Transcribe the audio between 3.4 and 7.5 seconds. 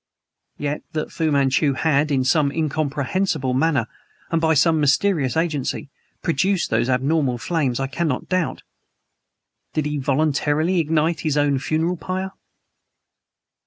manner and by some mysterious agency, produced those abnormal